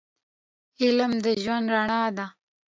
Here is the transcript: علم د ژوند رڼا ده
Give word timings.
علم 0.83 1.11
د 1.23 1.25
ژوند 1.43 1.65
رڼا 1.75 2.01
ده 2.17 2.25